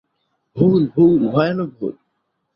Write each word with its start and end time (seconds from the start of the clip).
ভুল, 0.55 0.81
ভুল, 0.95 1.21
ভয়ানক 1.27 1.69
ভুল! 1.79 1.95